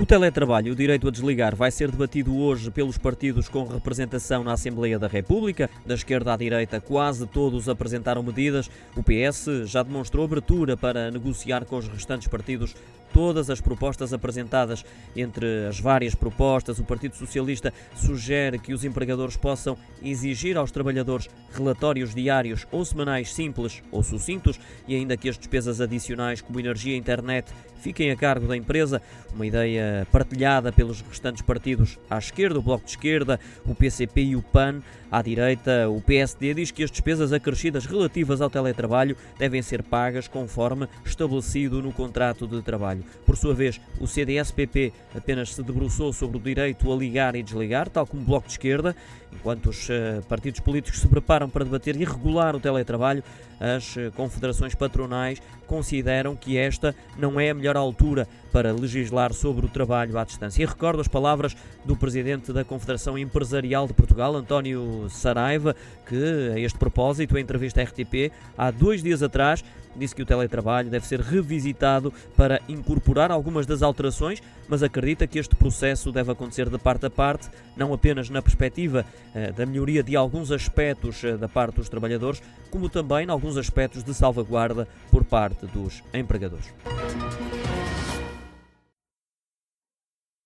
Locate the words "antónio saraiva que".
64.36-66.52